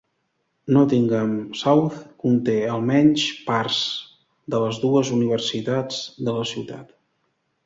Nottingham 0.75 1.35
South 1.63 1.99
conté 2.23 2.55
al 2.77 2.87
menys 2.93 3.27
parts 3.51 3.83
de 4.55 4.63
les 4.65 4.81
dues 4.87 5.13
universitats 5.19 6.01
de 6.31 6.39
la 6.41 6.49
ciutat. 6.55 6.91